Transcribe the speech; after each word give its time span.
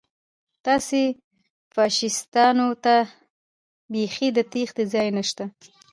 تاسې 0.65 1.01
فاشیستانو 1.75 2.67
ته 2.83 2.95
بیخي 3.91 4.27
د 4.37 4.39
تېښتې 4.51 4.83
ځای 4.93 5.07
نشته 5.17 5.43